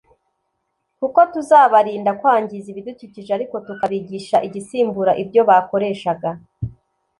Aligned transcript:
kuko 0.99 1.19
tuzabarinda 1.33 2.11
kwangiza 2.19 2.67
ibidukikije 2.73 3.31
ariko 3.37 3.55
tukabigisha 3.67 4.37
igisimbura 4.47 5.11
ibyo 5.23 5.41
bakoreshaga 5.49 6.29